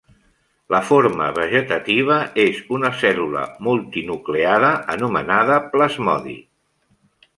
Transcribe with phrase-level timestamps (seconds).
[0.75, 6.39] La forma vegetativa és una cèl·lula multinucleada anomenada plasmodi.